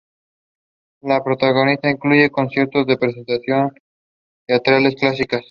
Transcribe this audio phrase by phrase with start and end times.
[1.03, 3.73] La programación incluye conciertos y representaciones
[4.47, 5.39] teatrales clásicas.